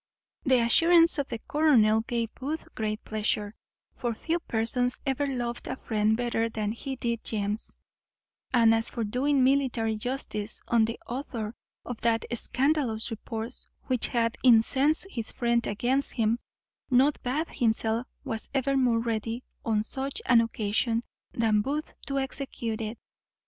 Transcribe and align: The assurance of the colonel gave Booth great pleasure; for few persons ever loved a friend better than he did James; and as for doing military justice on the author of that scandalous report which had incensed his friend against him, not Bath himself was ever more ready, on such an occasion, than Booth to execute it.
The 0.43 0.63
assurance 0.65 1.19
of 1.19 1.27
the 1.27 1.37
colonel 1.37 2.01
gave 2.01 2.33
Booth 2.33 2.67
great 2.73 3.03
pleasure; 3.03 3.53
for 3.93 4.15
few 4.15 4.39
persons 4.39 4.99
ever 5.05 5.27
loved 5.27 5.67
a 5.67 5.75
friend 5.75 6.17
better 6.17 6.49
than 6.49 6.71
he 6.71 6.95
did 6.95 7.23
James; 7.23 7.77
and 8.51 8.73
as 8.73 8.89
for 8.89 9.03
doing 9.03 9.43
military 9.43 9.95
justice 9.97 10.59
on 10.67 10.85
the 10.85 10.99
author 11.05 11.53
of 11.85 12.01
that 12.01 12.25
scandalous 12.33 13.11
report 13.11 13.53
which 13.83 14.07
had 14.07 14.37
incensed 14.43 15.05
his 15.11 15.29
friend 15.29 15.67
against 15.67 16.13
him, 16.13 16.39
not 16.89 17.21
Bath 17.21 17.49
himself 17.49 18.07
was 18.23 18.49
ever 18.55 18.75
more 18.75 18.97
ready, 18.97 19.43
on 19.63 19.83
such 19.83 20.19
an 20.25 20.41
occasion, 20.41 21.03
than 21.33 21.61
Booth 21.61 21.93
to 22.07 22.17
execute 22.17 22.81
it. 22.81 22.97